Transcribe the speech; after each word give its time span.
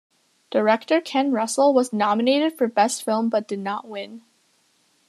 Director 0.49 0.99
Ken 0.99 1.31
Russell 1.31 1.75
was 1.75 1.93
nominated 1.93 2.57
for 2.57 2.67
Best 2.67 3.03
Film 3.03 3.29
but 3.29 3.47
did 3.47 3.59
not 3.59 3.87
win. 3.87 4.23